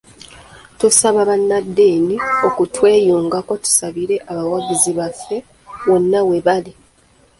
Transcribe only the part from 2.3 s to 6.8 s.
okutweyungako tusabire abawagizi baffe wonna webali.